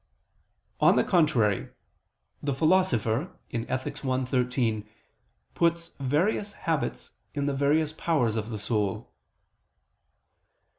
[0.79, 1.69] On the contrary,
[2.41, 4.03] The Philosopher (Ethic.
[4.03, 4.89] i, 13)
[5.53, 9.13] puts various habits in the various powers of the soul.